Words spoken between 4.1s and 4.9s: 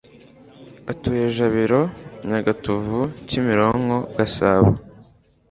gasabo